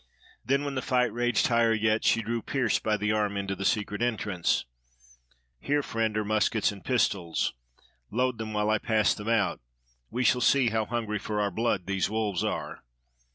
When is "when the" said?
0.65-0.81